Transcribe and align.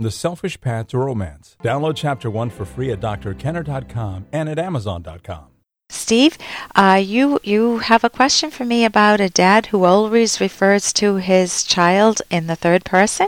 The 0.00 0.12
Selfish 0.12 0.60
Path 0.60 0.88
to 0.88 0.98
Romance. 0.98 1.56
Download 1.60 1.96
Chapter 1.96 2.30
1 2.30 2.50
for 2.50 2.64
free 2.64 2.92
at 2.92 3.00
drkenner.com 3.00 4.26
and 4.32 4.48
at 4.48 4.56
amazon.com. 4.56 5.46
Steve, 5.90 6.38
uh, 6.76 7.02
you 7.04 7.40
you 7.42 7.78
have 7.78 8.04
a 8.04 8.10
question 8.10 8.52
for 8.52 8.64
me 8.64 8.84
about 8.84 9.20
a 9.20 9.28
dad 9.28 9.66
who 9.66 9.82
always 9.82 10.40
refers 10.40 10.92
to 10.92 11.16
his 11.16 11.64
child 11.64 12.22
in 12.30 12.46
the 12.46 12.54
third 12.54 12.84
person? 12.84 13.26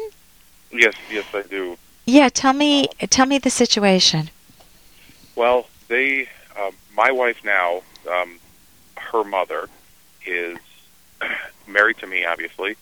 Yes, 0.70 0.94
yes, 1.10 1.24
I 1.34 1.42
do. 1.42 1.76
Yeah, 2.06 2.28
tell 2.28 2.52
me 2.52 2.86
tell 3.08 3.26
me 3.26 3.38
the 3.38 3.50
situation. 3.50 4.30
Well, 5.34 5.66
they, 5.88 6.28
um, 6.56 6.72
my 6.94 7.10
wife 7.10 7.42
now, 7.44 7.82
um, 8.08 8.38
her 8.96 9.24
mother 9.24 9.68
is 10.24 10.58
married 11.66 11.98
to 11.98 12.06
me, 12.06 12.24
obviously, 12.24 12.76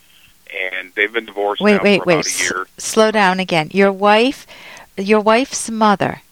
and 0.55 0.93
they've 0.95 1.13
been 1.13 1.27
divorced 1.27 1.61
Wait, 1.63 1.83
wait, 1.83 2.05
wait. 2.07 2.15
about 2.15 2.27
a 2.27 2.29
S- 2.29 2.67
slow 2.79 3.11
down 3.11 3.41
again. 3.41 3.71
Your 3.73 3.93
wife, 3.93 4.47
your 4.97 5.21
wife's 5.21 5.71
mother, 5.71 6.23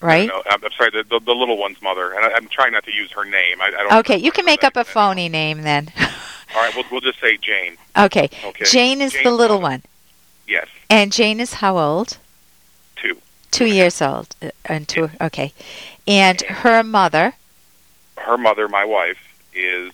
right? 0.00 0.28
No, 0.28 0.36
no, 0.36 0.42
I'm, 0.50 0.64
I'm 0.64 0.70
sorry, 0.72 0.90
the, 0.90 1.02
the, 1.04 1.20
the 1.24 1.32
little 1.34 1.56
one's 1.58 1.80
mother, 1.82 2.12
and 2.12 2.24
I, 2.24 2.32
I'm 2.36 2.48
trying 2.48 2.72
not 2.72 2.84
to 2.84 2.92
use 2.92 3.10
her 3.12 3.24
name. 3.24 3.60
I, 3.60 3.66
I 3.66 3.70
don't. 3.70 3.92
Okay, 4.00 4.16
you 4.18 4.32
can 4.32 4.44
make 4.44 4.64
up 4.64 4.76
a 4.76 4.84
phony 4.84 5.28
name 5.28 5.62
then. 5.62 5.92
All 6.54 6.62
right, 6.62 6.74
we'll, 6.74 6.84
we'll 6.90 7.00
just 7.00 7.20
say 7.20 7.36
Jane. 7.36 7.76
okay. 7.96 8.28
Okay. 8.44 8.64
Jane 8.64 9.00
is 9.00 9.12
the 9.12 9.30
little 9.30 9.60
mother. 9.60 9.72
one. 9.74 9.82
Yes, 10.46 10.68
And 10.90 11.10
Jane 11.12 11.40
is 11.40 11.54
how 11.54 11.78
old? 11.78 12.18
two. 12.96 13.16
Two 13.50 13.64
years 13.66 14.02
old. 14.02 14.34
Uh, 14.42 14.50
And 14.66 14.86
two, 14.86 15.10
okay. 15.20 15.52
And 16.06 16.40
her 16.42 16.82
mother, 16.82 17.32
Her 18.18 18.36
mother, 18.36 18.68
my 18.68 18.84
wife, 18.84 19.16
is 19.54 19.92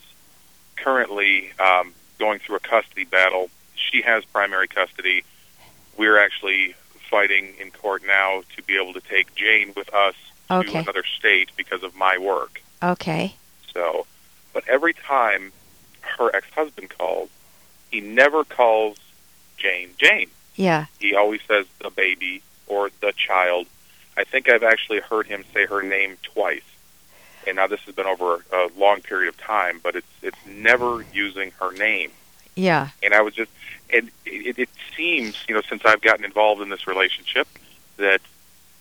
currently 0.76 1.52
um, 1.60 1.92
going 2.20 2.38
through 2.38 2.56
a 2.56 2.60
custody 2.60 3.04
battle. 3.04 3.50
She 3.74 4.02
has 4.02 4.24
primary 4.26 4.68
custody. 4.68 5.24
We're 5.96 6.18
actually 6.18 6.76
fighting 7.10 7.54
in 7.60 7.72
court 7.72 8.02
now 8.06 8.42
to 8.54 8.62
be 8.62 8.76
able 8.80 8.92
to 8.92 9.00
take 9.00 9.34
Jane 9.34 9.72
with 9.74 9.92
us 9.92 10.14
to 10.48 10.78
another 10.78 11.02
state 11.18 11.50
because 11.56 11.82
of 11.82 11.96
my 11.96 12.18
work. 12.18 12.62
okay. 12.82 13.34
So, 13.74 14.06
but 14.52 14.64
every 14.68 14.92
time 14.94 15.52
her 16.18 16.34
ex-husband 16.34 16.90
calls, 16.90 17.30
he 17.90 18.00
never 18.00 18.44
calls 18.44 18.98
Jane 19.56 19.90
Jane. 19.96 20.28
Yeah. 20.56 20.86
He 20.98 21.14
always 21.14 21.40
says 21.46 21.66
the 21.80 21.90
baby 21.90 22.42
or 22.66 22.90
the 23.00 23.12
child. 23.16 23.66
I 24.16 24.24
think 24.24 24.48
I've 24.48 24.64
actually 24.64 25.00
heard 25.00 25.26
him 25.26 25.44
say 25.54 25.66
her 25.66 25.82
name 25.82 26.16
twice. 26.22 26.69
And 27.50 27.56
now 27.56 27.66
this 27.66 27.80
has 27.80 27.94
been 27.96 28.06
over 28.06 28.44
a 28.52 28.70
long 28.78 29.00
period 29.00 29.28
of 29.28 29.36
time, 29.36 29.80
but 29.82 29.96
it's 29.96 30.06
it's 30.22 30.38
never 30.46 31.04
using 31.12 31.50
her 31.60 31.72
name. 31.72 32.12
Yeah. 32.54 32.90
And 33.02 33.12
I 33.12 33.22
was 33.22 33.34
just, 33.34 33.50
and 33.92 34.08
it, 34.24 34.56
it 34.56 34.68
seems, 34.96 35.36
you 35.48 35.54
know, 35.54 35.62
since 35.68 35.84
I've 35.84 36.00
gotten 36.00 36.24
involved 36.24 36.62
in 36.62 36.68
this 36.68 36.86
relationship, 36.86 37.48
that 37.96 38.20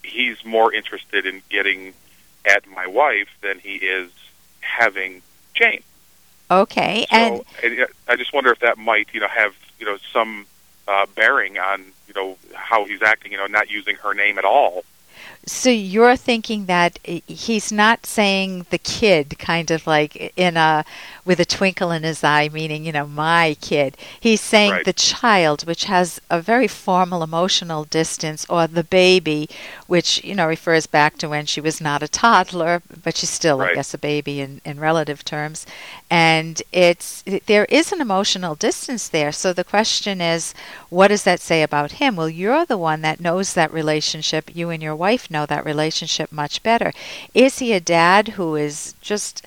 he's 0.03 0.45
more 0.45 0.71
interested 0.71 1.25
in 1.25 1.41
getting 1.49 1.93
at 2.45 2.67
my 2.67 2.85
wife 2.85 3.29
than 3.41 3.57
he 3.57 3.75
is 3.75 4.11
having 4.61 5.23
Jane. 5.55 5.81
Okay. 6.51 7.07
So 7.09 7.15
and 7.15 7.41
and 7.63 7.87
I 8.07 8.15
just 8.15 8.33
wonder 8.33 8.51
if 8.51 8.59
that 8.59 8.77
might, 8.77 9.07
you 9.13 9.19
know, 9.19 9.27
have 9.27 9.55
you 9.79 9.87
know 9.87 9.97
some 10.13 10.45
uh, 10.87 11.07
bearing 11.15 11.57
on 11.57 11.85
you 12.07 12.13
know 12.15 12.37
how 12.53 12.85
he's 12.85 13.01
acting. 13.01 13.31
You 13.31 13.39
know, 13.39 13.47
not 13.47 13.71
using 13.71 13.95
her 13.97 14.13
name 14.13 14.37
at 14.37 14.45
all. 14.45 14.83
So 15.51 15.71
you're 15.71 16.15
thinking 16.15 16.67
that 16.67 16.99
he's 17.03 17.71
not 17.71 18.05
saying 18.05 18.67
the 18.69 18.77
kid 18.77 19.39
kind 19.39 19.71
of 19.71 19.87
like 19.87 20.31
in 20.37 20.55
a 20.57 20.85
with 21.25 21.39
a 21.39 21.45
twinkle 21.45 21.89
in 21.91 22.03
his 22.03 22.23
eye 22.23 22.49
meaning, 22.53 22.85
you 22.85 22.91
know, 22.91 23.07
my 23.07 23.57
kid. 23.59 23.97
He's 24.19 24.41
saying 24.41 24.71
Right. 24.71 24.85
the 24.85 24.93
child 24.93 25.65
which 25.65 25.85
has 25.85 26.21
a 26.29 26.39
very 26.39 26.67
formal 26.67 27.23
emotional 27.23 27.83
distance 27.83 28.45
or 28.47 28.67
the 28.67 28.83
baby 28.83 29.49
which, 29.87 30.23
you 30.23 30.35
know, 30.35 30.47
refers 30.47 30.85
back 30.85 31.17
to 31.17 31.27
when 31.29 31.47
she 31.47 31.59
was 31.61 31.81
not 31.81 32.03
a 32.03 32.07
toddler, 32.07 32.83
but 33.03 33.17
she's 33.17 33.31
still 33.31 33.59
I 33.61 33.73
guess 33.73 33.91
a 33.93 33.97
baby 33.97 34.41
in 34.41 34.61
in 34.63 34.79
relative 34.79 35.25
terms. 35.25 35.65
And 36.11 36.61
it's 36.71 37.23
there 37.47 37.65
is 37.65 37.91
an 37.91 38.01
emotional 38.01 38.53
distance 38.53 39.07
there. 39.07 39.31
So 39.31 39.51
the 39.51 39.63
question 39.63 40.21
is 40.21 40.53
what 40.89 41.07
does 41.07 41.23
that 41.23 41.39
say 41.39 41.63
about 41.63 41.93
him? 41.93 42.15
Well, 42.15 42.29
you're 42.29 42.65
the 42.67 42.77
one 42.77 43.01
that 43.01 43.19
knows 43.19 43.53
that 43.53 43.73
relationship. 43.73 44.55
You 44.55 44.69
and 44.69 44.83
your 44.83 44.95
wife 44.95 45.31
know 45.31 45.38
that 45.47 45.65
relationship 45.65 46.31
much 46.31 46.63
better. 46.63 46.91
Is 47.33 47.59
he 47.59 47.73
a 47.73 47.79
dad 47.79 48.29
who 48.29 48.55
is 48.55 48.95
just 49.01 49.45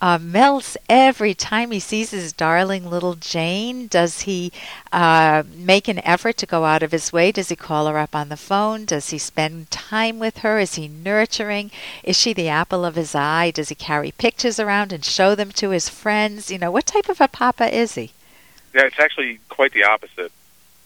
uh, 0.00 0.18
melts 0.18 0.76
every 0.88 1.32
time 1.32 1.70
he 1.70 1.80
sees 1.80 2.10
his 2.10 2.32
darling 2.32 2.88
little 2.90 3.14
Jane? 3.14 3.86
Does 3.86 4.22
he 4.22 4.52
uh, 4.92 5.44
make 5.56 5.88
an 5.88 6.04
effort 6.04 6.36
to 6.38 6.46
go 6.46 6.64
out 6.64 6.82
of 6.82 6.92
his 6.92 7.12
way? 7.12 7.32
Does 7.32 7.48
he 7.48 7.56
call 7.56 7.86
her 7.86 7.96
up 7.96 8.14
on 8.14 8.28
the 8.28 8.36
phone? 8.36 8.84
Does 8.84 9.10
he 9.10 9.18
spend 9.18 9.70
time 9.70 10.18
with 10.18 10.38
her? 10.38 10.58
Is 10.58 10.74
he 10.74 10.88
nurturing? 10.88 11.70
Is 12.02 12.18
she 12.18 12.32
the 12.32 12.48
apple 12.48 12.84
of 12.84 12.96
his 12.96 13.14
eye? 13.14 13.50
Does 13.50 13.70
he 13.70 13.74
carry 13.74 14.10
pictures 14.10 14.60
around 14.60 14.92
and 14.92 15.04
show 15.04 15.34
them 15.34 15.50
to 15.52 15.70
his 15.70 15.88
friends? 15.88 16.50
You 16.50 16.58
know, 16.58 16.70
what 16.70 16.86
type 16.86 17.08
of 17.08 17.20
a 17.20 17.28
papa 17.28 17.74
is 17.74 17.94
he? 17.94 18.12
Yeah, 18.74 18.82
it's 18.82 19.00
actually 19.00 19.40
quite 19.48 19.72
the 19.72 19.84
opposite. 19.84 20.32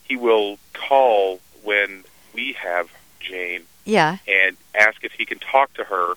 He 0.04 0.16
will 0.16 0.58
call 0.75 1.40
when 1.64 2.04
we 2.34 2.52
have 2.52 2.90
Jane 3.19 3.62
Yeah. 3.88 4.19
and 4.28 4.56
ask 4.78 5.03
if 5.03 5.12
he 5.12 5.25
can 5.25 5.38
talk 5.38 5.72
to 5.75 5.84
her, 5.84 6.15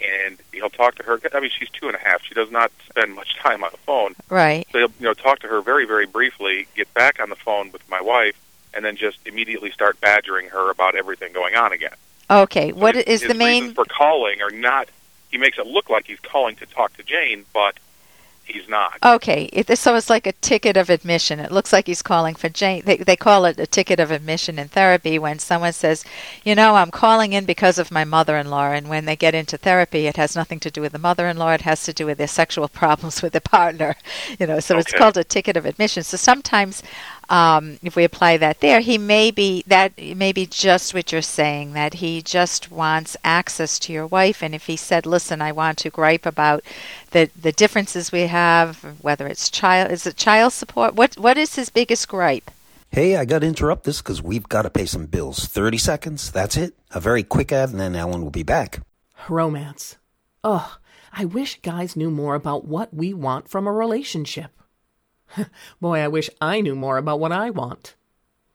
and 0.00 0.36
he'll 0.52 0.68
talk 0.70 0.96
to 0.96 1.02
her. 1.04 1.20
I 1.32 1.40
mean, 1.40 1.50
she's 1.56 1.70
two 1.70 1.86
and 1.86 1.94
a 1.96 1.98
half. 1.98 2.22
She 2.24 2.34
does 2.34 2.50
not 2.50 2.70
spend 2.88 3.14
much 3.14 3.36
time 3.42 3.62
on 3.64 3.70
the 3.70 3.78
phone. 3.78 4.14
Right. 4.28 4.66
So 4.72 4.78
he'll 4.78 4.88
you 4.98 5.06
know 5.06 5.14
talk 5.14 5.38
to 5.40 5.48
her 5.48 5.60
very 5.62 5.86
very 5.86 6.06
briefly, 6.06 6.66
get 6.74 6.92
back 6.94 7.20
on 7.20 7.30
the 7.30 7.36
phone 7.36 7.70
with 7.72 7.88
my 7.88 8.00
wife, 8.00 8.36
and 8.74 8.84
then 8.84 8.96
just 8.96 9.18
immediately 9.26 9.70
start 9.70 10.00
badgering 10.00 10.48
her 10.50 10.70
about 10.70 10.94
everything 10.96 11.32
going 11.32 11.54
on 11.54 11.72
again. 11.72 11.94
Okay. 12.30 12.70
So 12.70 12.76
What 12.76 12.94
his- 12.96 13.04
is 13.04 13.20
his 13.22 13.28
the 13.28 13.34
main 13.34 13.74
for 13.74 13.84
calling 13.84 14.42
are 14.42 14.50
not? 14.50 14.88
He 15.30 15.38
makes 15.38 15.58
it 15.58 15.66
look 15.66 15.88
like 15.90 16.06
he's 16.06 16.20
calling 16.20 16.56
to 16.56 16.66
talk 16.66 16.96
to 16.96 17.02
Jane, 17.02 17.44
but 17.52 17.76
he's 18.46 18.68
not. 18.68 18.98
Okay, 19.02 19.44
it, 19.52 19.78
so 19.78 19.94
it's 19.96 20.10
like 20.10 20.26
a 20.26 20.32
ticket 20.32 20.76
of 20.76 20.90
admission. 20.90 21.40
It 21.40 21.52
looks 21.52 21.72
like 21.72 21.86
he's 21.86 22.02
calling 22.02 22.34
for 22.34 22.48
Jane. 22.48 22.82
They, 22.84 22.96
they 22.98 23.16
call 23.16 23.44
it 23.44 23.58
a 23.58 23.66
ticket 23.66 24.00
of 24.00 24.10
admission 24.10 24.58
in 24.58 24.68
therapy 24.68 25.18
when 25.18 25.38
someone 25.38 25.72
says, 25.72 26.04
you 26.44 26.54
know, 26.54 26.76
I'm 26.76 26.90
calling 26.90 27.32
in 27.32 27.44
because 27.44 27.78
of 27.78 27.90
my 27.90 28.04
mother-in-law. 28.04 28.72
And 28.72 28.88
when 28.88 29.04
they 29.04 29.16
get 29.16 29.34
into 29.34 29.56
therapy, 29.56 30.06
it 30.06 30.16
has 30.16 30.36
nothing 30.36 30.60
to 30.60 30.70
do 30.70 30.80
with 30.80 30.92
the 30.92 30.98
mother-in-law. 30.98 31.52
It 31.52 31.60
has 31.62 31.84
to 31.84 31.92
do 31.92 32.06
with 32.06 32.18
their 32.18 32.28
sexual 32.28 32.68
problems 32.80 33.22
with 33.22 33.32
their 33.32 33.40
partner. 33.40 33.96
You 34.38 34.46
know, 34.46 34.60
so 34.60 34.78
it's 34.78 34.92
called 34.92 35.16
a 35.16 35.24
ticket 35.24 35.56
of 35.56 35.66
admission. 35.66 36.02
So 36.02 36.16
sometimes, 36.16 36.82
um, 37.28 37.78
if 37.82 37.96
we 37.96 38.04
apply 38.04 38.36
that 38.38 38.60
there, 38.60 38.80
he 38.80 38.98
may 38.98 39.30
be 39.30 39.64
that 39.66 39.98
may 39.98 40.32
be 40.32 40.46
just 40.46 40.94
what 40.94 41.12
you're 41.12 41.22
saying 41.22 41.72
that 41.72 41.94
he 41.94 42.22
just 42.22 42.70
wants 42.70 43.16
access 43.24 43.78
to 43.80 43.92
your 43.92 44.06
wife. 44.06 44.42
And 44.42 44.54
if 44.54 44.66
he 44.66 44.76
said, 44.76 45.06
"Listen, 45.06 45.40
I 45.40 45.52
want 45.52 45.78
to 45.78 45.90
gripe 45.90 46.26
about 46.26 46.62
the 47.10 47.30
the 47.40 47.52
differences 47.52 48.12
we 48.12 48.22
have, 48.22 48.82
whether 49.00 49.26
it's 49.26 49.50
child 49.50 49.90
is 49.90 50.06
it 50.06 50.16
child 50.16 50.52
support? 50.52 50.94
What 50.94 51.18
what 51.18 51.38
is 51.38 51.56
his 51.56 51.70
biggest 51.70 52.08
gripe?" 52.08 52.50
Hey, 52.90 53.16
I 53.16 53.24
got 53.24 53.40
to 53.40 53.48
interrupt 53.48 53.82
this 53.82 54.00
because 54.00 54.22
we've 54.22 54.48
got 54.48 54.62
to 54.62 54.70
pay 54.70 54.86
some 54.86 55.06
bills. 55.06 55.46
30 55.46 55.78
seconds, 55.78 56.30
that's 56.30 56.56
it. 56.56 56.74
A 56.92 57.00
very 57.00 57.24
quick 57.24 57.50
ad, 57.50 57.70
and 57.70 57.80
then 57.80 57.96
Ellen 57.96 58.22
will 58.22 58.30
be 58.30 58.44
back. 58.44 58.82
Romance. 59.28 59.96
Ugh, 60.44 60.78
I 61.12 61.24
wish 61.24 61.60
guys 61.60 61.96
knew 61.96 62.10
more 62.10 62.36
about 62.36 62.66
what 62.66 62.94
we 62.94 63.12
want 63.12 63.48
from 63.48 63.66
a 63.66 63.72
relationship. 63.72 64.52
Boy, 65.80 65.98
I 66.00 66.08
wish 66.08 66.30
I 66.40 66.60
knew 66.60 66.74
more 66.74 66.96
about 66.98 67.20
what 67.20 67.32
I 67.32 67.50
want. 67.50 67.94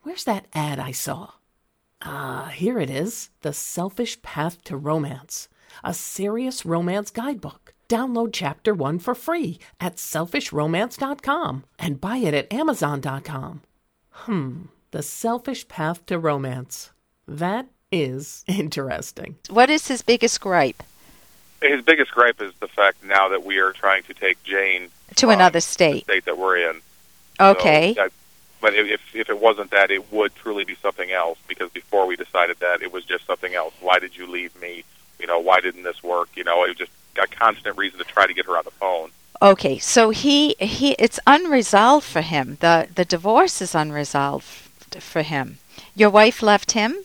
Where's 0.02 0.24
that 0.24 0.46
ad 0.54 0.78
I 0.78 0.92
saw? 0.92 1.32
Ah, 2.02 2.50
here 2.54 2.78
it 2.78 2.88
is 2.90 3.30
The 3.42 3.52
Selfish 3.52 4.22
Path 4.22 4.64
to 4.64 4.76
Romance, 4.76 5.48
a 5.84 5.92
serious 5.92 6.64
romance 6.64 7.10
guidebook. 7.10 7.74
Download 7.88 8.30
chapter 8.32 8.72
one 8.72 8.98
for 8.98 9.14
free 9.14 9.58
at 9.80 9.96
selfishromance.com 9.96 11.64
and 11.78 12.00
buy 12.00 12.18
it 12.18 12.34
at 12.34 12.52
amazon.com. 12.52 13.62
Hmm, 14.10 14.62
The 14.92 15.02
Selfish 15.02 15.68
Path 15.68 16.06
to 16.06 16.18
Romance. 16.18 16.92
That 17.26 17.66
is 17.92 18.44
interesting. 18.46 19.36
What 19.48 19.70
is 19.70 19.88
his 19.88 20.02
biggest 20.02 20.40
gripe? 20.40 20.82
His 21.62 21.82
biggest 21.82 22.10
gripe 22.12 22.40
is 22.40 22.52
the 22.60 22.68
fact 22.68 23.04
now 23.04 23.28
that 23.28 23.44
we 23.44 23.58
are 23.58 23.72
trying 23.72 24.02
to 24.04 24.14
take 24.14 24.42
Jane 24.44 24.88
To 25.16 25.30
another 25.30 25.58
the 25.58 25.60
state. 25.60 26.04
state 26.04 26.24
that 26.24 26.38
we're 26.38 26.56
in. 26.70 26.80
Okay. 27.38 27.94
So, 27.94 28.08
but 28.60 28.74
if 28.74 28.86
if- 28.88 29.14
if 29.16 29.28
it 29.30 29.38
wasn't 29.38 29.70
that, 29.70 29.90
it 29.90 30.12
would 30.12 30.34
truly 30.36 30.64
be 30.64 30.76
something 30.82 31.10
else. 31.10 31.38
Because 31.48 31.70
before 31.70 32.06
we 32.06 32.16
decided 32.16 32.58
that, 32.60 32.82
it 32.82 32.92
was 32.92 33.04
just 33.04 33.26
something 33.26 33.54
else. 33.54 33.74
Why 33.80 33.98
did 33.98 34.16
you 34.16 34.26
leave 34.26 34.58
me? 34.60 34.84
You 35.18 35.26
know, 35.26 35.38
why 35.38 35.60
didn't 35.60 35.82
this 35.82 36.02
work? 36.02 36.28
You 36.34 36.44
know, 36.44 36.64
it 36.64 36.68
was 36.68 36.76
just 36.78 36.92
a 37.22 37.26
constant 37.26 37.76
reason 37.76 37.98
to 37.98 38.04
try 38.04 38.26
to 38.26 38.32
get 38.34 38.46
her 38.46 38.56
on 38.56 38.64
the 38.64 38.70
phone. 38.70 39.10
Okay, 39.42 39.78
so 39.78 40.10
he 40.10 40.54
he 40.60 40.92
it's 40.98 41.18
unresolved 41.26 42.06
for 42.06 42.20
him. 42.20 42.56
The 42.60 42.88
the 42.94 43.04
divorce 43.04 43.60
is 43.62 43.74
unresolved 43.74 44.46
for 45.00 45.22
him. 45.22 45.58
Your 45.94 46.10
wife 46.10 46.42
left 46.42 46.72
him, 46.72 47.04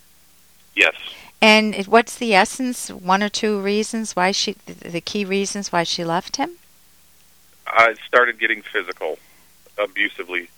Yes. 0.76 0.96
And 1.50 1.76
it- 1.80 1.88
what's 1.96 2.16
the 2.24 2.34
essence? 2.44 2.78
One 2.90 3.22
or 3.26 3.30
two 3.42 3.54
reasons 3.74 4.16
why 4.18 4.32
she 4.32 4.50
the 4.66 4.90
the 4.98 5.02
key 5.12 5.24
reasons 5.38 5.72
why 5.74 5.84
she 5.84 6.04
left 6.16 6.34
him? 6.42 6.52
I 7.68 7.96
started 8.10 8.40
getting 8.40 8.62
physical, 8.62 9.18
abusively 9.78 10.50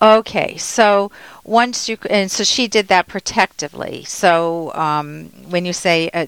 Okay, 0.00 0.56
so 0.56 1.10
once 1.42 1.88
you 1.88 1.96
and 2.08 2.30
so 2.30 2.44
she 2.44 2.68
did 2.68 2.86
that 2.88 3.08
protectively. 3.08 4.04
So 4.04 4.72
um, 4.74 5.08
when 5.52 5.64
you 5.66 5.72
say 5.72 6.08
uh, 6.14 6.26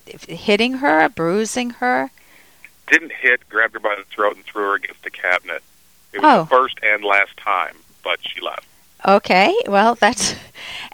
hitting 0.48 0.72
her, 0.82 1.08
bruising 1.08 1.70
her, 1.82 2.10
Didn't 2.88 3.12
hit, 3.12 3.48
grabbed 3.48 3.74
her 3.74 3.80
by 3.80 3.94
the 3.96 4.02
throat 4.12 4.34
and 4.34 4.44
threw 4.44 4.64
her 4.70 4.74
against 4.74 5.02
the 5.04 5.10
cabinet. 5.10 5.62
It 6.12 6.20
was 6.20 6.26
Oh. 6.34 6.42
the 6.42 6.50
first 6.50 6.76
and 6.82 7.04
last 7.04 7.36
time, 7.36 7.76
but 8.02 8.18
she 8.26 8.40
left. 8.40 8.66
Okay, 9.06 9.54
well, 9.68 9.94
that's. 9.94 10.34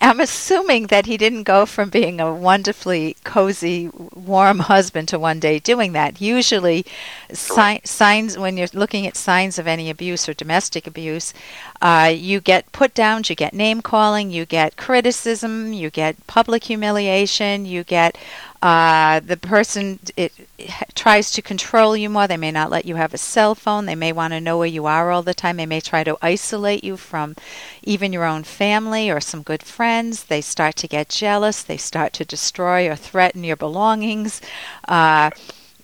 I'm 0.00 0.20
assuming 0.20 0.88
that 0.88 1.06
he 1.06 1.16
didn't 1.16 1.44
go 1.44 1.66
from 1.66 1.90
being 1.90 2.20
a 2.20 2.32
wonderfully 2.34 3.16
cozy, 3.24 3.90
warm 4.14 4.60
husband 4.60 5.08
to 5.08 5.18
one 5.18 5.40
day 5.40 5.58
doing 5.58 5.92
that. 5.92 6.20
Usually, 6.20 6.84
si- 7.32 7.80
signs 7.84 8.38
when 8.38 8.56
you're 8.56 8.68
looking 8.72 9.06
at 9.06 9.16
signs 9.16 9.58
of 9.58 9.66
any 9.66 9.90
abuse 9.90 10.28
or 10.28 10.34
domestic 10.34 10.86
abuse, 10.86 11.32
uh, 11.80 12.12
you 12.14 12.40
get 12.40 12.70
put 12.72 12.94
downs, 12.94 13.30
you 13.30 13.36
get 13.36 13.54
name 13.54 13.80
calling, 13.82 14.30
you 14.30 14.44
get 14.44 14.76
criticism, 14.76 15.72
you 15.72 15.90
get 15.90 16.26
public 16.26 16.64
humiliation, 16.64 17.66
you 17.66 17.84
get 17.84 18.16
uh, 18.62 19.20
the 19.20 19.36
person 19.36 19.98
it, 20.16 20.32
it 20.58 20.70
tries 20.94 21.30
to 21.30 21.42
control 21.42 21.96
you 21.96 22.08
more. 22.08 22.26
They 22.26 22.36
may 22.36 22.50
not 22.50 22.70
let 22.70 22.84
you 22.84 22.96
have 22.96 23.14
a 23.14 23.18
cell 23.18 23.54
phone. 23.54 23.86
They 23.86 23.94
may 23.94 24.12
want 24.12 24.32
to 24.32 24.40
know 24.40 24.58
where 24.58 24.66
you 24.66 24.86
are 24.86 25.10
all 25.10 25.22
the 25.22 25.34
time. 25.34 25.58
They 25.58 25.66
may 25.66 25.80
try 25.80 26.02
to 26.04 26.18
isolate 26.22 26.82
you 26.82 26.96
from 26.96 27.36
even 27.82 28.12
your 28.12 28.24
own 28.24 28.42
family 28.44 29.10
or 29.10 29.20
some 29.20 29.42
good 29.42 29.55
friends. 29.62 30.24
They 30.24 30.40
start 30.40 30.76
to 30.76 30.88
get 30.88 31.08
jealous. 31.08 31.62
They 31.62 31.76
start 31.76 32.12
to 32.14 32.24
destroy 32.24 32.88
or 32.88 32.96
threaten 32.96 33.44
your 33.44 33.56
belongings. 33.56 34.40
Uh, 34.88 35.30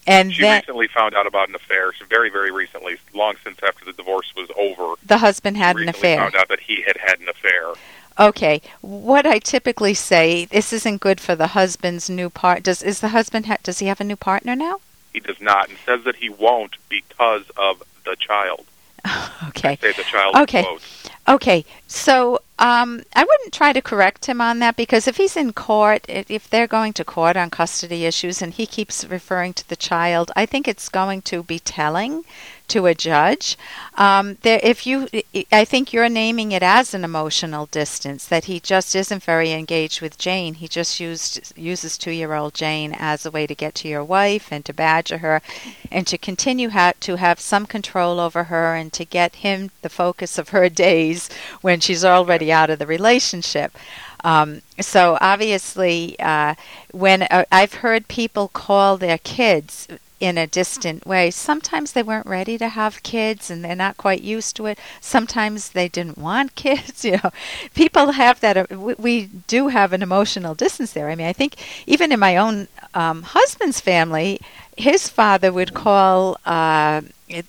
and 0.06 0.32
She 0.32 0.42
then 0.42 0.60
recently 0.60 0.88
found 0.88 1.14
out 1.14 1.26
about 1.26 1.48
an 1.48 1.54
affair. 1.54 1.92
She 1.92 2.04
very, 2.06 2.28
very 2.30 2.50
recently, 2.50 2.96
long 3.14 3.34
since 3.44 3.58
after 3.62 3.84
the 3.84 3.92
divorce 3.92 4.32
was 4.36 4.48
over. 4.58 4.94
the 5.04 5.18
husband 5.18 5.56
had 5.56 5.76
an 5.76 5.88
affair. 5.88 6.18
found 6.18 6.34
out 6.34 6.48
that 6.48 6.60
he 6.60 6.82
had 6.82 6.96
had 6.96 7.20
an 7.20 7.28
affair. 7.28 7.72
Okay, 8.18 8.60
what 8.82 9.24
I 9.26 9.38
typically 9.38 9.94
say, 9.94 10.44
this 10.44 10.72
isn't 10.72 11.00
good 11.00 11.18
for 11.20 11.34
the 11.34 11.48
husband's 11.48 12.10
new 12.10 12.28
part. 12.28 12.62
Does 12.62 12.82
is 12.82 13.00
the 13.00 13.08
husband 13.08 13.46
ha- 13.46 13.56
does 13.62 13.78
he 13.78 13.86
have 13.86 14.00
a 14.00 14.04
new 14.04 14.16
partner 14.16 14.54
now? 14.54 14.80
He 15.14 15.20
does 15.20 15.40
not, 15.40 15.68
and 15.70 15.78
says 15.86 16.04
that 16.04 16.16
he 16.16 16.28
won't 16.28 16.76
because 16.88 17.44
of 17.56 17.82
the 18.04 18.16
child. 18.16 18.66
Okay. 19.48 19.76
Say 19.80 19.92
the 19.92 20.04
child. 20.04 20.34
Okay. 20.36 20.62
Quote. 20.62 20.82
Okay, 21.28 21.64
so 21.86 22.40
um, 22.62 23.02
I 23.12 23.24
wouldn't 23.24 23.52
try 23.52 23.72
to 23.72 23.82
correct 23.82 24.26
him 24.26 24.40
on 24.40 24.60
that 24.60 24.76
because 24.76 25.08
if 25.08 25.16
he's 25.16 25.36
in 25.36 25.52
court, 25.52 26.04
if 26.08 26.48
they're 26.48 26.68
going 26.68 26.92
to 26.94 27.04
court 27.04 27.36
on 27.36 27.50
custody 27.50 28.06
issues 28.06 28.40
and 28.40 28.54
he 28.54 28.66
keeps 28.66 29.04
referring 29.04 29.52
to 29.54 29.68
the 29.68 29.74
child, 29.74 30.30
I 30.36 30.46
think 30.46 30.68
it's 30.68 30.88
going 30.88 31.22
to 31.22 31.42
be 31.42 31.58
telling 31.58 32.24
to 32.68 32.86
a 32.86 32.94
judge. 32.94 33.58
Um, 33.96 34.38
there, 34.42 34.60
if 34.62 34.86
you, 34.86 35.08
I- 35.52 35.64
think 35.72 35.92
you're 35.92 36.08
naming 36.08 36.52
it 36.52 36.62
as 36.62 36.94
an 36.94 37.02
emotional 37.04 37.66
distance 37.66 38.24
that 38.26 38.44
he 38.44 38.60
just 38.60 38.94
isn't 38.94 39.22
very 39.22 39.52
engaged 39.52 40.00
with 40.00 40.16
Jane. 40.18 40.54
He 40.54 40.68
just 40.68 41.00
used 41.00 41.52
uses 41.56 41.98
two-year-old 41.98 42.54
Jane 42.54 42.94
as 42.98 43.24
a 43.26 43.30
way 43.30 43.46
to 43.46 43.54
get 43.54 43.74
to 43.76 43.88
your 43.88 44.04
wife 44.04 44.52
and 44.52 44.64
to 44.66 44.72
badger 44.72 45.18
her, 45.18 45.42
and 45.90 46.06
to 46.06 46.16
continue 46.18 46.70
ha- 46.70 46.92
to 47.00 47.16
have 47.16 47.40
some 47.40 47.66
control 47.66 48.20
over 48.20 48.44
her 48.44 48.74
and 48.74 48.92
to 48.94 49.04
get 49.04 49.36
him 49.36 49.70
the 49.82 49.88
focus 49.88 50.38
of 50.38 50.50
her 50.50 50.68
days 50.86 51.28
when 51.62 51.80
she's 51.80 52.04
already 52.04 52.51
out 52.52 52.70
of 52.70 52.78
the 52.78 52.86
relationship. 52.86 53.76
Um, 54.24 54.62
so 54.80 55.18
obviously, 55.20 56.16
uh, 56.20 56.54
when 56.92 57.22
uh, 57.22 57.44
I've 57.50 57.74
heard 57.74 58.08
people 58.08 58.48
call 58.48 58.96
their 58.96 59.18
kids 59.18 59.88
in 60.20 60.38
a 60.38 60.46
distant 60.46 61.04
way, 61.04 61.32
sometimes 61.32 61.92
they 61.92 62.02
weren't 62.02 62.26
ready 62.26 62.56
to 62.56 62.68
have 62.68 63.02
kids 63.02 63.50
and 63.50 63.64
they're 63.64 63.74
not 63.74 63.96
quite 63.96 64.22
used 64.22 64.54
to 64.56 64.66
it. 64.66 64.78
Sometimes 65.00 65.70
they 65.70 65.88
didn't 65.88 66.18
want 66.18 66.54
kids. 66.54 67.04
You 67.04 67.18
know, 67.22 67.30
people 67.74 68.12
have 68.12 68.38
that. 68.40 68.56
Uh, 68.56 68.66
we, 68.78 68.94
we 68.94 69.26
do 69.48 69.68
have 69.68 69.92
an 69.92 70.02
emotional 70.02 70.54
distance 70.54 70.92
there. 70.92 71.10
I 71.10 71.16
mean, 71.16 71.26
I 71.26 71.32
think 71.32 71.56
even 71.86 72.12
in 72.12 72.20
my 72.20 72.36
own 72.36 72.68
um, 72.94 73.22
husband's 73.24 73.80
family, 73.80 74.40
his 74.76 75.08
father 75.08 75.52
would 75.52 75.74
call 75.74 76.38
uh, 76.46 77.02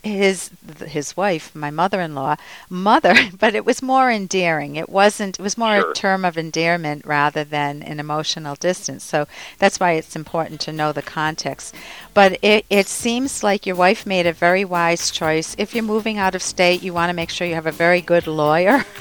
his 0.03 0.49
his 0.85 1.15
wife, 1.17 1.53
my 1.55 1.69
mother-in-law, 1.71 2.35
mother, 2.69 3.15
but 3.39 3.55
it 3.55 3.65
was 3.65 3.81
more 3.81 4.09
endearing. 4.11 4.75
It 4.75 4.89
wasn't. 4.89 5.39
It 5.39 5.43
was 5.43 5.57
more 5.57 5.79
Sure. 5.81 5.91
a 5.91 5.93
term 5.93 6.25
of 6.25 6.37
endearment 6.37 7.05
rather 7.05 7.43
than 7.43 7.81
an 7.83 7.99
emotional 7.99 8.55
distance. 8.55 9.03
So 9.03 9.27
that's 9.59 9.79
why 9.79 9.93
it's 9.93 10.15
important 10.15 10.61
to 10.61 10.71
know 10.73 10.91
the 10.93 11.01
context. 11.01 11.75
But 12.13 12.37
it 12.41 12.65
it 12.69 12.87
seems 12.87 13.43
like 13.43 13.65
your 13.65 13.75
wife 13.75 14.05
made 14.05 14.25
a 14.27 14.33
very 14.33 14.65
wise 14.65 15.11
choice. 15.11 15.55
If 15.57 15.73
you're 15.73 15.83
moving 15.83 16.17
out 16.17 16.35
of 16.35 16.41
state, 16.41 16.81
you 16.83 16.93
want 16.93 17.09
to 17.09 17.13
make 17.13 17.29
sure 17.29 17.47
you 17.47 17.55
have 17.55 17.67
a 17.67 17.71
very 17.71 18.01
good 18.01 18.27
lawyer. 18.27 18.85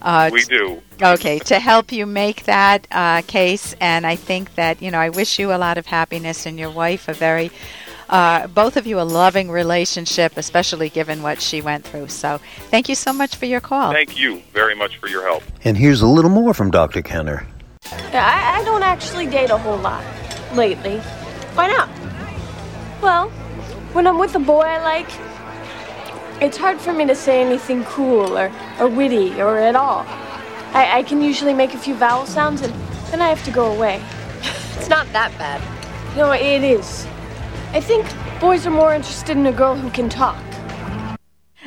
Uh, 0.00 0.30
We 0.32 0.44
do. 0.44 0.82
Okay, 1.00 1.38
to 1.40 1.58
help 1.58 1.92
you 1.92 2.06
make 2.06 2.44
that 2.44 2.86
uh, 2.90 3.22
case, 3.22 3.74
and 3.80 4.06
I 4.06 4.16
think 4.16 4.54
that 4.54 4.80
you 4.82 4.90
know, 4.90 4.98
I 4.98 5.08
wish 5.08 5.38
you 5.38 5.52
a 5.52 5.58
lot 5.58 5.78
of 5.78 5.86
happiness 5.86 6.46
and 6.46 6.58
your 6.58 6.70
wife 6.70 7.08
a 7.08 7.12
very, 7.14 7.50
uh, 8.08 8.46
both 8.46 8.76
of 8.76 8.86
you 8.86 9.00
a 9.00 9.02
loving 9.02 9.50
relationship, 9.50 10.36
especially 10.36 10.88
given 10.88 11.22
what 11.22 11.40
she 11.40 11.60
went 11.60 11.84
through. 11.84 12.08
So, 12.08 12.40
thank 12.70 12.88
you 12.88 12.94
so 12.94 13.12
much 13.12 13.36
for 13.36 13.46
your 13.46 13.60
call. 13.60 13.92
Thank 13.92 14.18
you 14.18 14.42
very 14.52 14.74
much 14.74 14.98
for 14.98 15.08
your 15.08 15.22
help. 15.22 15.42
And 15.64 15.76
here's 15.76 16.02
a 16.02 16.06
little 16.06 16.30
more 16.30 16.54
from 16.54 16.70
Dr. 16.70 17.02
Kenner. 17.02 17.46
I, 18.12 18.60
I 18.60 18.64
don't 18.64 18.82
actually 18.82 19.26
date 19.26 19.50
a 19.50 19.58
whole 19.58 19.78
lot 19.78 20.04
lately. 20.54 20.98
Why 21.54 21.66
not? 21.66 21.88
Well, 23.02 23.28
when 23.92 24.06
I'm 24.06 24.18
with 24.18 24.34
a 24.36 24.38
boy 24.38 24.60
I 24.62 24.80
like, 24.82 25.10
it's 26.42 26.56
hard 26.56 26.80
for 26.80 26.92
me 26.92 27.06
to 27.06 27.14
say 27.14 27.40
anything 27.40 27.84
cool 27.84 28.36
or, 28.36 28.50
or 28.80 28.88
witty 28.88 29.40
or 29.40 29.58
at 29.58 29.76
all. 29.76 30.04
I, 30.74 30.98
I 30.98 31.02
can 31.04 31.22
usually 31.22 31.54
make 31.54 31.72
a 31.72 31.78
few 31.78 31.94
vowel 31.94 32.26
sounds 32.26 32.62
and 32.62 32.74
then 33.12 33.22
I 33.22 33.28
have 33.28 33.44
to 33.44 33.50
go 33.50 33.72
away. 33.72 34.02
It's 34.76 34.88
not 34.88 35.06
that 35.12 35.30
bad. 35.38 35.60
No, 36.16 36.32
it 36.32 36.64
is. 36.64 37.06
I 37.72 37.80
think 37.80 38.04
boys 38.40 38.66
are 38.66 38.72
more 38.72 38.92
interested 38.92 39.36
in 39.36 39.46
a 39.46 39.52
girl 39.52 39.76
who 39.76 39.90
can 39.90 40.08
talk. 40.08 40.42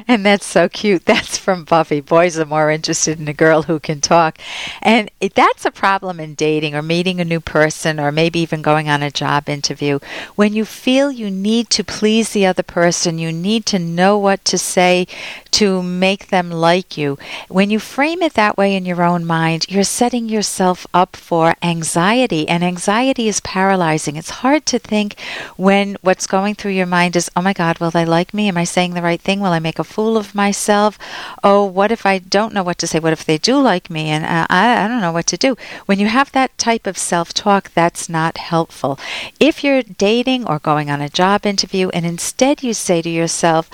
And 0.07 0.25
that's 0.25 0.45
so 0.45 0.69
cute. 0.69 1.05
That's 1.15 1.37
from 1.37 1.63
Buffy. 1.63 1.99
Boys 1.99 2.37
are 2.37 2.45
more 2.45 2.69
interested 2.69 3.19
in 3.19 3.27
a 3.27 3.33
girl 3.33 3.63
who 3.63 3.79
can 3.79 4.01
talk. 4.01 4.37
And 4.81 5.09
that's 5.33 5.65
a 5.65 5.71
problem 5.71 6.19
in 6.19 6.35
dating 6.35 6.75
or 6.75 6.81
meeting 6.81 7.19
a 7.19 7.25
new 7.25 7.39
person 7.39 7.99
or 7.99 8.11
maybe 8.11 8.39
even 8.39 8.61
going 8.61 8.89
on 8.89 9.01
a 9.01 9.09
job 9.09 9.49
interview. 9.49 9.99
When 10.35 10.53
you 10.53 10.65
feel 10.65 11.11
you 11.11 11.31
need 11.31 11.69
to 11.71 11.83
please 11.83 12.29
the 12.29 12.45
other 12.45 12.63
person, 12.63 13.17
you 13.17 13.31
need 13.31 13.65
to 13.67 13.79
know 13.79 14.17
what 14.17 14.45
to 14.45 14.57
say 14.57 15.07
to 15.55 15.81
make 15.81 16.27
them 16.27 16.51
like 16.51 16.97
you. 16.97 17.17
When 17.47 17.69
you 17.69 17.79
frame 17.79 18.21
it 18.21 18.33
that 18.33 18.57
way 18.57 18.75
in 18.75 18.85
your 18.85 19.01
own 19.01 19.25
mind, 19.25 19.67
you're 19.69 19.85
setting 19.85 20.27
yourself 20.27 20.85
up 20.93 21.15
for 21.15 21.55
anxiety. 21.63 22.45
And 22.49 22.61
anxiety 22.61 23.29
is 23.29 23.39
paralyzing. 23.39 24.17
It's 24.17 24.41
hard 24.41 24.65
to 24.65 24.79
think 24.79 25.17
when 25.55 25.95
what's 26.01 26.27
going 26.27 26.55
through 26.55 26.73
your 26.73 26.85
mind 26.85 27.15
is, 27.15 27.31
oh 27.37 27.41
my 27.41 27.53
God, 27.53 27.79
will 27.79 27.89
they 27.89 28.03
like 28.03 28.33
me? 28.33 28.49
Am 28.49 28.57
I 28.57 28.65
saying 28.65 28.95
the 28.95 29.01
right 29.01 29.21
thing? 29.21 29.39
Will 29.39 29.53
I 29.53 29.59
make 29.59 29.79
a 29.79 29.85
fool 29.85 30.17
of 30.17 30.35
myself? 30.35 30.99
Oh, 31.41 31.63
what 31.63 31.89
if 31.89 32.05
I 32.05 32.19
don't 32.19 32.53
know 32.53 32.63
what 32.63 32.77
to 32.79 32.87
say? 32.87 32.99
What 32.99 33.13
if 33.13 33.23
they 33.23 33.37
do 33.37 33.57
like 33.57 33.89
me 33.89 34.09
and 34.09 34.25
uh, 34.25 34.47
I, 34.49 34.83
I 34.83 34.89
don't 34.89 34.99
know 34.99 35.13
what 35.13 35.27
to 35.27 35.37
do? 35.37 35.55
When 35.85 35.99
you 35.99 36.07
have 36.07 36.33
that 36.33 36.57
type 36.57 36.85
of 36.85 36.97
self 36.97 37.33
talk, 37.33 37.73
that's 37.73 38.09
not 38.09 38.37
helpful. 38.37 38.99
If 39.39 39.63
you're 39.63 39.83
dating 39.83 40.45
or 40.45 40.59
going 40.59 40.89
on 40.89 40.99
a 40.99 41.07
job 41.07 41.45
interview 41.45 41.87
and 41.93 42.05
instead 42.05 42.61
you 42.61 42.73
say 42.73 43.01
to 43.01 43.09
yourself, 43.09 43.69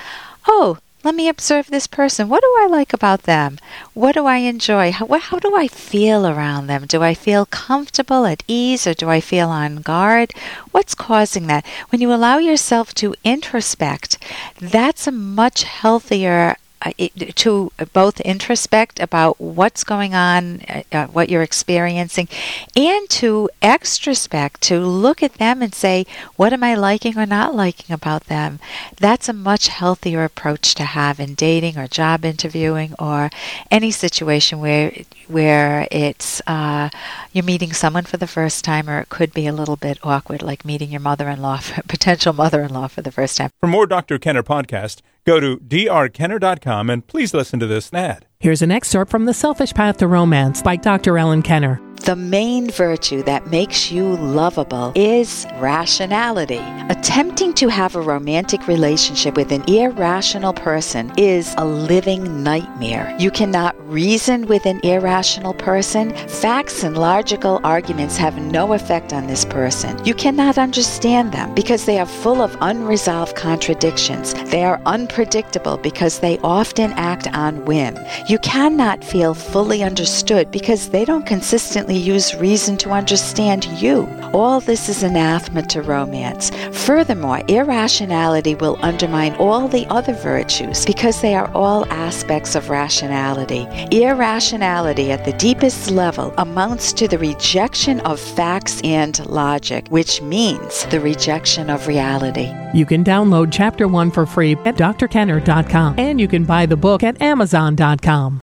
oh, 0.47 0.77
let 1.03 1.15
me 1.15 1.27
observe 1.27 1.67
this 1.67 1.87
person. 1.87 2.29
What 2.29 2.41
do 2.41 2.55
I 2.59 2.67
like 2.69 2.93
about 2.93 3.23
them? 3.23 3.57
What 3.93 4.13
do 4.13 4.25
I 4.25 4.37
enjoy? 4.37 4.91
How, 4.91 5.07
how 5.07 5.39
do 5.39 5.55
I 5.55 5.67
feel 5.67 6.27
around 6.27 6.67
them? 6.67 6.85
Do 6.85 7.01
I 7.01 7.13
feel 7.13 7.45
comfortable, 7.47 8.25
at 8.25 8.43
ease, 8.47 8.85
or 8.85 8.93
do 8.93 9.09
I 9.09 9.19
feel 9.19 9.49
on 9.49 9.77
guard? 9.77 10.33
What's 10.71 10.93
causing 10.93 11.47
that? 11.47 11.65
When 11.89 12.01
you 12.01 12.13
allow 12.13 12.37
yourself 12.37 12.93
to 12.95 13.15
introspect, 13.25 14.17
that's 14.59 15.07
a 15.07 15.11
much 15.11 15.63
healthier 15.63 16.55
uh, 16.81 16.91
to 17.35 17.71
both 17.93 18.15
introspect 18.17 19.01
about 19.01 19.39
what's 19.39 19.83
going 19.83 20.13
on, 20.13 20.61
uh, 20.61 20.83
uh, 20.91 21.07
what 21.07 21.29
you're 21.29 21.41
experiencing, 21.41 22.27
and 22.75 23.09
to 23.09 23.49
extrospect, 23.61 24.59
to 24.61 24.79
look 24.79 25.21
at 25.21 25.35
them 25.35 25.61
and 25.61 25.75
say, 25.75 26.05
what 26.35 26.53
am 26.53 26.63
I 26.63 26.75
liking 26.75 27.17
or 27.17 27.25
not 27.25 27.55
liking 27.55 27.93
about 27.93 28.25
them? 28.25 28.59
That's 28.97 29.29
a 29.29 29.33
much 29.33 29.67
healthier 29.67 30.23
approach 30.23 30.73
to 30.75 30.83
have 30.83 31.19
in 31.19 31.35
dating 31.35 31.77
or 31.77 31.87
job 31.87 32.25
interviewing 32.25 32.95
or 32.99 33.29
any 33.69 33.91
situation 33.91 34.59
where 34.59 34.91
where 35.27 35.87
it's 35.91 36.41
uh, 36.47 36.89
you're 37.31 37.43
meeting 37.43 37.73
someone 37.73 38.03
for 38.03 38.17
the 38.17 38.27
first 38.27 38.65
time, 38.65 38.89
or 38.89 38.99
it 38.99 39.09
could 39.09 39.33
be 39.33 39.47
a 39.47 39.53
little 39.53 39.77
bit 39.77 39.97
awkward, 40.03 40.41
like 40.41 40.65
meeting 40.65 40.91
your 40.91 40.99
mother-in-law, 40.99 41.61
potential 41.87 42.33
mother-in-law 42.33 42.87
for 42.87 43.01
the 43.01 43.11
first 43.11 43.37
time. 43.37 43.49
For 43.59 43.67
more 43.67 43.87
Dr. 43.87 44.19
Kenner 44.19 44.43
podcast, 44.43 45.01
go 45.25 45.39
to 45.39 45.57
drkenner.com 45.57 46.89
and 46.89 47.05
please 47.07 47.33
listen 47.33 47.59
to 47.59 47.67
this 47.67 47.93
ad. 47.93 48.25
Here's 48.39 48.61
an 48.61 48.71
excerpt 48.71 49.11
from 49.11 49.25
The 49.25 49.33
Selfish 49.33 49.73
Path 49.73 49.97
to 49.97 50.07
Romance 50.07 50.61
by 50.61 50.75
Dr. 50.75 51.17
Ellen 51.17 51.41
Kenner. 51.41 51.79
The 52.03 52.15
main 52.15 52.71
virtue 52.71 53.21
that 53.23 53.51
makes 53.51 53.91
you 53.91 54.17
lovable 54.17 54.91
is 54.95 55.45
rationality. 55.59 56.59
Attempting 56.89 57.53
to 57.53 57.67
have 57.67 57.95
a 57.95 58.01
romantic 58.01 58.67
relationship 58.67 59.35
with 59.35 59.51
an 59.51 59.63
irrational 59.69 60.51
person 60.51 61.13
is 61.15 61.53
a 61.59 61.65
living 61.65 62.43
nightmare. 62.43 63.15
You 63.19 63.29
cannot 63.29 63.75
reason 63.87 64.47
with 64.47 64.65
an 64.65 64.79
irrational 64.83 65.53
person. 65.53 66.11
Facts 66.27 66.83
and 66.83 66.97
logical 66.97 67.61
arguments 67.63 68.17
have 68.17 68.35
no 68.41 68.73
effect 68.73 69.13
on 69.13 69.27
this 69.27 69.45
person. 69.45 70.03
You 70.03 70.15
cannot 70.15 70.57
understand 70.57 71.31
them 71.31 71.53
because 71.53 71.85
they 71.85 71.99
are 71.99 72.07
full 72.07 72.41
of 72.41 72.57
unresolved 72.61 73.35
contradictions. 73.35 74.33
They 74.49 74.63
are 74.63 74.81
unpredictable 74.87 75.77
because 75.77 76.19
they 76.19 76.39
often 76.39 76.93
act 76.93 77.27
on 77.33 77.63
whim. 77.65 77.95
You 78.27 78.39
cannot 78.39 79.03
feel 79.03 79.35
fully 79.35 79.83
understood 79.83 80.49
because 80.49 80.89
they 80.89 81.05
don't 81.05 81.27
consistently 81.27 81.90
use 81.95 82.35
reason 82.35 82.77
to 82.77 82.91
understand 82.91 83.65
you. 83.65 84.07
All 84.33 84.59
this 84.59 84.87
is 84.87 85.03
anathema 85.03 85.63
to 85.63 85.81
romance. 85.81 86.51
Furthermore, 86.71 87.41
irrationality 87.47 88.55
will 88.55 88.77
undermine 88.81 89.33
all 89.35 89.67
the 89.67 89.85
other 89.87 90.13
virtues 90.13 90.85
because 90.85 91.21
they 91.21 91.35
are 91.35 91.51
all 91.53 91.85
aspects 91.91 92.55
of 92.55 92.69
rationality. 92.69 93.67
Irrationality 93.91 95.11
at 95.11 95.25
the 95.25 95.33
deepest 95.33 95.91
level 95.91 96.33
amounts 96.37 96.93
to 96.93 97.07
the 97.07 97.17
rejection 97.17 97.99
of 98.01 98.19
facts 98.19 98.81
and 98.83 99.25
logic, 99.27 99.87
which 99.89 100.21
means 100.21 100.85
the 100.85 100.99
rejection 100.99 101.69
of 101.69 101.87
reality. 101.87 102.53
You 102.73 102.85
can 102.85 103.03
download 103.03 103.49
Chapter 103.51 103.87
1 103.87 104.11
for 104.11 104.25
free 104.25 104.53
at 104.65 104.75
drkenner.com 104.75 105.95
and 105.97 106.21
you 106.21 106.27
can 106.27 106.45
buy 106.45 106.65
the 106.65 106.77
book 106.77 107.03
at 107.03 107.21
amazon.com. 107.21 108.39